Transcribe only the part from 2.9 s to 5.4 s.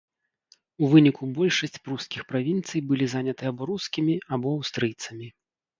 былі заняты або рускімі, або аўстрыйцамі.